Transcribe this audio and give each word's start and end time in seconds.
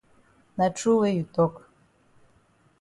Na 0.57 0.65
true 0.77 0.99
wey 1.01 1.15
you 1.17 1.25
tok. 1.35 1.53